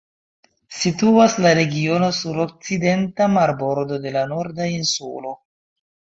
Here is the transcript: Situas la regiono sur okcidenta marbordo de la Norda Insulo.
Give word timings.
Situas 0.75 1.33
la 1.45 1.49
regiono 1.59 2.07
sur 2.19 2.39
okcidenta 2.45 3.27
marbordo 3.33 3.99
de 4.07 4.15
la 4.15 4.23
Norda 4.31 4.67
Insulo. 4.79 5.35